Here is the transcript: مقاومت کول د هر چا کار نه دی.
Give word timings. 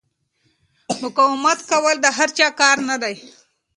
مقاومت 1.01 1.59
کول 1.69 1.95
د 2.01 2.05
هر 2.17 2.29
چا 2.37 2.47
کار 2.59 2.77
نه 2.89 2.95
دی. 3.01 3.15